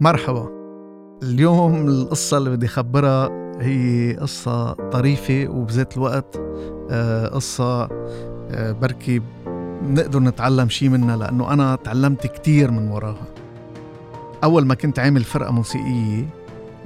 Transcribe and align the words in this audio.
مرحبا. 0.00 0.48
اليوم 1.22 1.88
القصة 1.88 2.38
اللي 2.38 2.50
بدي 2.50 2.66
أخبرها 2.66 3.28
هي 3.60 4.16
قصة 4.20 4.72
طريفة 4.72 5.48
وبذات 5.50 5.96
الوقت 5.96 6.40
آه، 6.90 7.26
قصة 7.28 7.88
آه، 8.50 8.72
بركي 8.72 9.22
نقدر 9.82 10.20
نتعلم 10.20 10.68
شيء 10.68 10.88
منها 10.88 11.16
لأنه 11.16 11.52
أنا 11.52 11.76
تعلمت 11.76 12.26
كتير 12.26 12.70
من 12.70 12.90
وراها. 12.90 13.26
أول 14.44 14.66
ما 14.66 14.74
كنت 14.74 14.98
عامل 14.98 15.24
فرقة 15.24 15.52
موسيقية 15.52 16.28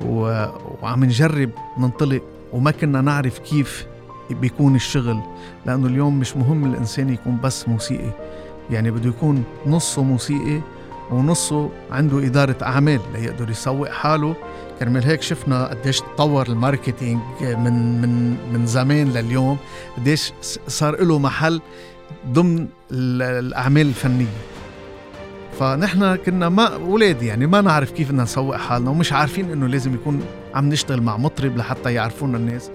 وعم 0.06 1.04
نجرب 1.04 1.50
ننطلق 1.78 2.22
وما 2.52 2.70
كنا 2.70 3.00
نعرف 3.00 3.38
كيف 3.38 3.86
بيكون 4.30 4.74
الشغل 4.74 5.20
لأنه 5.66 5.86
اليوم 5.86 6.18
مش 6.20 6.36
مهم 6.36 6.64
الإنسان 6.64 7.08
يكون 7.08 7.38
بس 7.42 7.68
موسيقي. 7.68 8.10
يعني 8.70 8.90
بده 8.90 9.08
يكون 9.08 9.44
نصه 9.66 10.02
موسيقي 10.02 10.60
ونصه 11.12 11.70
عنده 11.90 12.26
إدارة 12.26 12.56
أعمال 12.62 13.00
ليقدر 13.14 13.50
يسوق 13.50 13.88
حاله. 13.88 14.36
كرمال 14.80 15.04
هيك 15.04 15.22
شفنا 15.22 15.66
قديش 15.66 16.00
تطور 16.00 16.46
الماركتينج 16.46 17.20
من 17.40 18.00
من 18.00 18.36
من 18.52 18.66
زمان 18.66 19.12
لليوم 19.12 19.56
قديش 19.96 20.32
صار 20.68 21.04
له 21.04 21.18
محل 21.18 21.60
ضمن 22.28 22.66
الأعمال 22.90 23.86
الفنية. 23.86 24.26
فنحن 25.60 26.16
كنا 26.16 26.48
ما 26.48 26.74
أولاد 26.74 27.22
يعني 27.22 27.46
ما 27.46 27.60
نعرف 27.60 27.90
كيف 27.90 28.08
بدنا 28.08 28.22
نسوق 28.22 28.56
حالنا 28.56 28.90
ومش 28.90 29.12
عارفين 29.12 29.50
إنه 29.50 29.66
لازم 29.66 29.94
يكون 29.94 30.22
عم 30.54 30.68
نشتغل 30.68 31.02
مع 31.02 31.16
مطرب 31.16 31.56
لحتى 31.56 31.94
يعرفونا 31.94 32.36
الناس. 32.36 32.70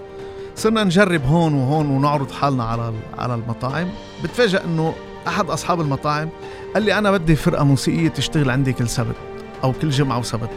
صرنا 0.56 0.84
نجرب 0.84 1.24
هون 1.24 1.54
وهون 1.54 1.86
ونعرض 1.86 2.30
حالنا 2.30 2.64
على 2.64 2.92
على 3.18 3.34
المطاعم. 3.34 3.88
بتفاجئ 4.24 4.64
إنه 4.64 4.94
أحد 5.28 5.50
أصحاب 5.50 5.80
المطاعم 5.80 6.28
قال 6.74 6.82
لي 6.82 6.98
أنا 6.98 7.10
بدي 7.10 7.36
فرقة 7.36 7.64
موسيقية 7.64 8.08
تشتغل 8.08 8.50
عندي 8.50 8.72
كل 8.72 8.88
سبت 8.88 9.16
أو 9.64 9.72
كل 9.72 9.90
جمعة 9.90 10.18
وسبت. 10.18 10.50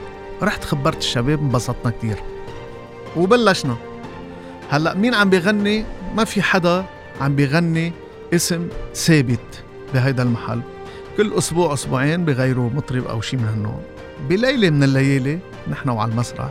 رحت 0.44 0.64
خبرت 0.64 0.98
الشباب 0.98 1.40
انبسطنا 1.40 1.92
كتير. 1.92 2.18
وبلشنا. 3.18 3.76
هلأ 4.70 4.94
مين 4.94 5.14
عم 5.14 5.30
بيغني؟ 5.30 5.86
ما 6.16 6.24
في 6.24 6.42
حدا 6.42 6.86
عم 7.22 7.36
بيغني 7.36 7.94
اسم 8.34 8.68
ثابت 8.96 9.64
بهيدا 9.94 10.24
المحل. 10.24 10.62
كل 11.18 11.34
أسبوع 11.34 11.74
أسبوعين 11.74 12.26
بغيروا 12.26 12.70
مطرب 12.70 13.06
أو 13.06 13.22
شيء 13.22 13.40
من 13.40 13.46
هالنوع. 13.46 13.80
بليلة 14.30 14.70
من 14.70 14.84
الليالي 14.84 15.40
نحن 15.72 15.90
وعلى 15.90 16.12
المسرح 16.12 16.50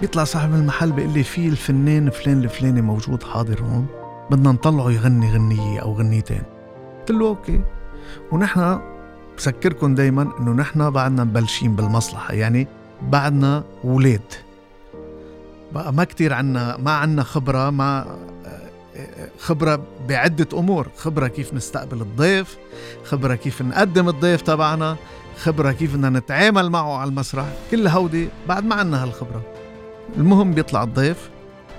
بيطلع 0.00 0.24
صاحب 0.24 0.54
المحل 0.54 0.92
بيقول 0.92 1.12
لي 1.12 1.22
في 1.22 1.48
الفنان 1.48 2.10
فلان 2.10 2.44
الفلاني 2.44 2.82
موجود 2.82 3.22
حاضر 3.22 3.60
هون 3.62 3.86
بدنا 4.30 4.52
نطلعه 4.52 4.90
يغني 4.90 5.32
غنية 5.32 5.80
أو 5.80 5.92
غنيتين. 5.92 6.53
قلت 7.04 7.10
له 7.10 7.26
أوكي. 7.26 7.60
ونحن 8.32 8.80
بسكركم 9.36 9.94
دايما 9.94 10.32
إنه 10.40 10.52
نحن 10.52 10.90
بعدنا 10.90 11.24
مبلشين 11.24 11.76
بالمصلحة 11.76 12.34
يعني 12.34 12.66
بعدنا 13.02 13.64
ولاد. 13.84 14.32
بقى 15.72 15.92
ما 15.92 16.04
كتير 16.04 16.32
عنا 16.32 16.76
ما 16.76 16.90
عنا 16.90 17.22
خبرة 17.22 17.70
ما 17.70 18.16
خبرة 19.38 19.82
بعدة 20.08 20.58
أمور. 20.58 20.88
خبرة 20.96 21.28
كيف 21.28 21.54
نستقبل 21.54 22.00
الضيف 22.00 22.56
خبرة 23.04 23.34
كيف 23.34 23.62
نقدم 23.62 24.08
الضيف 24.08 24.42
تبعنا 24.42 24.96
خبرة 25.42 25.72
كيف 25.72 25.94
بدنا 25.94 26.10
نتعامل 26.18 26.70
معه 26.70 26.96
على 26.96 27.08
المسرح. 27.08 27.46
كل 27.70 27.86
هودي 27.88 28.28
بعد 28.48 28.64
ما 28.64 28.74
عنا 28.74 29.02
هالخبرة. 29.04 29.42
المهم 30.16 30.52
بيطلع 30.52 30.82
الضيف 30.82 31.30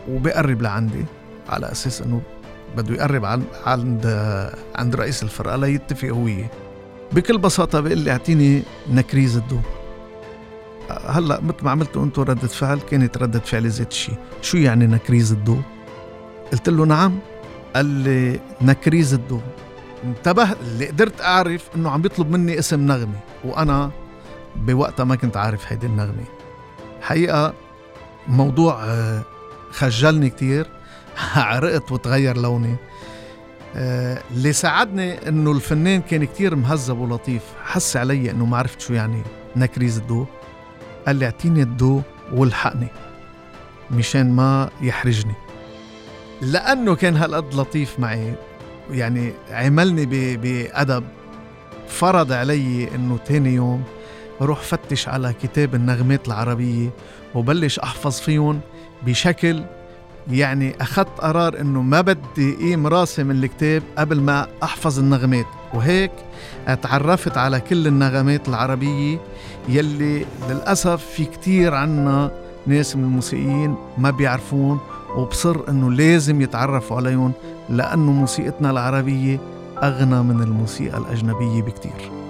وبيقرب 0.09 0.61
لعندي 0.61 1.05
على 1.49 1.71
أساس 1.71 2.01
أنه 2.01 2.21
بده 2.77 2.95
يقرب 2.95 3.25
عند 3.65 4.05
عند 4.75 4.95
رئيس 4.95 5.23
الفرقة 5.23 5.55
ليتفق 5.55 6.07
هو. 6.07 6.29
بكل 7.11 7.37
بساطة 7.37 7.79
بيقول 7.79 7.97
لي 7.97 8.11
أعطيني 8.11 8.63
نكريز 8.89 9.37
الضوء 9.37 9.61
هلأ 10.89 11.41
مثل 11.41 11.57
ما 11.63 11.71
عملتوا 11.71 12.03
أنتم 12.03 12.21
ردة 12.21 12.47
فعل 12.47 12.79
كانت 12.79 13.17
ردة 13.17 13.39
فعلي 13.39 13.67
ذات 13.67 13.91
الشيء 13.91 14.15
شو 14.41 14.57
يعني 14.57 14.87
نكريز 14.87 15.31
الضوء 15.31 15.61
قلت 16.51 16.69
له 16.69 16.85
نعم. 16.85 17.19
قال 17.75 17.85
لي 17.85 18.39
نكريز 18.61 19.13
الضوء 19.13 19.41
انتبه 20.03 20.51
اللي 20.51 20.87
قدرت 20.87 21.21
أعرف 21.21 21.69
إنه 21.75 21.89
عم 21.89 22.01
بيطلب 22.01 22.31
مني 22.31 22.59
اسم 22.59 22.79
نغمه 22.79 23.19
وأنا 23.43 23.91
بوقتها 24.55 25.03
ما 25.03 25.15
كنت 25.15 25.37
عارف 25.37 25.71
هيدي 25.71 25.87
النغمة. 25.87 26.23
حقيقة 27.01 27.53
موضوع 28.27 28.83
آه، 28.83 29.23
خجلني 29.71 30.29
كتير. 30.29 30.67
عرقت 31.35 31.91
وتغير 31.91 32.37
لوني. 32.37 32.75
آه، 33.75 34.21
اللي 34.31 34.53
ساعدني 34.53 35.29
إنه 35.29 35.51
الفنان 35.51 36.01
كان 36.01 36.25
كتير 36.25 36.55
مهذب 36.55 36.99
ولطيف. 36.99 37.41
حس 37.63 37.97
علي 37.97 38.31
إنه 38.31 38.45
ما 38.45 38.57
عرفت 38.57 38.81
شو 38.81 38.93
يعني 38.93 39.21
نكريز 39.55 39.97
الضوء. 39.97 40.25
قال 41.07 41.15
لي 41.15 41.25
أعطيني 41.25 41.61
الضوء 41.61 42.01
والحقني 42.33 42.87
مشان 43.91 44.31
ما 44.31 44.69
يحرجني. 44.81 45.35
لأنه 46.41 46.95
كان 46.95 47.17
هالقد 47.17 47.53
لطيف 47.53 47.99
معي. 47.99 48.33
يعني 48.91 49.33
عملني 49.51 50.35
بأدب. 50.35 51.03
فرض 51.87 52.31
علي 52.31 52.95
إنه 52.95 53.17
تاني 53.17 53.53
يوم 53.53 53.83
أروح 54.41 54.59
فتش 54.59 55.07
على 55.07 55.33
كتاب 55.43 55.75
النغمات 55.75 56.27
العربية 56.27 56.89
وبلش 57.35 57.79
أحفظ 57.79 58.19
فيهم 58.19 58.59
بشكل 59.05 59.63
يعني 60.31 60.75
أخذت 60.81 61.19
قرار 61.19 61.61
إنه 61.61 61.81
ما 61.81 62.01
بدي 62.01 62.55
قيم 62.55 62.87
راسي 62.87 63.23
من 63.23 63.43
الكتاب 63.43 63.83
قبل 63.97 64.21
ما 64.21 64.47
أحفظ 64.63 64.99
النغمات 64.99 65.45
وهيك 65.73 66.11
تعرفت 66.81 67.37
على 67.37 67.59
كل 67.59 67.87
النغمات 67.87 68.49
العربية 68.49 69.17
يلي 69.69 70.25
للأسف 70.49 71.05
في 71.05 71.25
كتير 71.25 71.75
عنا 71.75 72.31
ناس 72.67 72.95
من 72.95 73.03
الموسيقيين 73.03 73.75
ما 73.97 74.11
بيعرفون 74.11 74.79
وبصر 75.15 75.69
إنه 75.69 75.91
لازم 75.91 76.41
يتعرفوا 76.41 76.97
عليهم 76.97 77.31
لأنه 77.69 78.11
موسيقتنا 78.11 78.71
العربية 78.71 79.39
أغنى 79.83 80.23
من 80.23 80.43
الموسيقى 80.43 80.97
الأجنبية 80.97 81.61
بكتير. 81.61 82.24